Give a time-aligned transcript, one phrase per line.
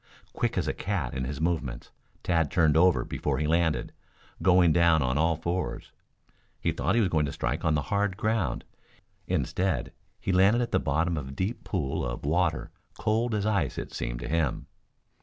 [0.33, 1.91] Quick as a cat in his movements
[2.23, 3.93] Tad turned over before he landed,
[4.41, 5.91] going down on all fours.
[6.59, 8.63] He thought he was going to strike on the hard ground.
[9.27, 13.77] Instead he landed at the bottom of a deep pool of water cold as ice
[13.77, 14.65] it seemed to him.